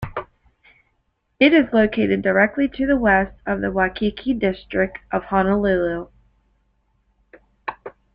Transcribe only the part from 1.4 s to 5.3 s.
is located directly to the west of the Waikiki district of